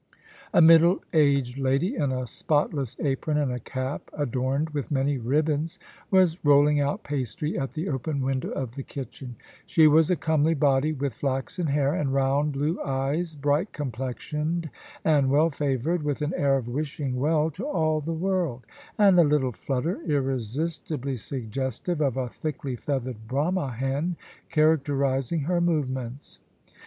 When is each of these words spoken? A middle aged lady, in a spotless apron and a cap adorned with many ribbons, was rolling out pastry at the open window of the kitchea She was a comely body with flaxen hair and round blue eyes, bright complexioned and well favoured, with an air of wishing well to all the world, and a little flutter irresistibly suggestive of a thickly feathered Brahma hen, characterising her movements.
A 0.51 0.63
middle 0.63 1.03
aged 1.13 1.59
lady, 1.59 1.95
in 1.95 2.11
a 2.11 2.25
spotless 2.25 2.97
apron 3.01 3.37
and 3.37 3.51
a 3.51 3.59
cap 3.59 4.09
adorned 4.17 4.71
with 4.71 4.89
many 4.89 5.19
ribbons, 5.19 5.77
was 6.09 6.43
rolling 6.43 6.79
out 6.81 7.03
pastry 7.03 7.55
at 7.55 7.73
the 7.73 7.87
open 7.87 8.21
window 8.21 8.49
of 8.49 8.73
the 8.73 8.81
kitchea 8.81 9.29
She 9.67 9.85
was 9.87 10.09
a 10.09 10.15
comely 10.15 10.55
body 10.55 10.91
with 10.91 11.13
flaxen 11.13 11.67
hair 11.67 11.93
and 11.93 12.11
round 12.15 12.51
blue 12.53 12.81
eyes, 12.83 13.35
bright 13.35 13.73
complexioned 13.73 14.71
and 15.05 15.29
well 15.29 15.51
favoured, 15.51 16.01
with 16.01 16.23
an 16.23 16.33
air 16.35 16.57
of 16.57 16.67
wishing 16.67 17.17
well 17.19 17.51
to 17.51 17.63
all 17.63 18.01
the 18.01 18.11
world, 18.11 18.65
and 18.97 19.19
a 19.19 19.23
little 19.23 19.51
flutter 19.51 20.01
irresistibly 20.07 21.15
suggestive 21.15 22.01
of 22.01 22.17
a 22.17 22.27
thickly 22.27 22.75
feathered 22.75 23.27
Brahma 23.27 23.69
hen, 23.69 24.15
characterising 24.49 25.41
her 25.41 25.61
movements. 25.61 26.39